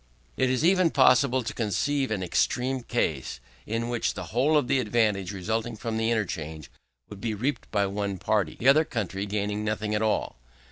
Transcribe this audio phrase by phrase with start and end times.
[0.35, 4.79] It is even possible to conceive an extreme case, in which the whole of the
[4.79, 6.71] advantage resulting from the interchange
[7.07, 10.37] would be reaped by one party, the other country gaining nothing at all.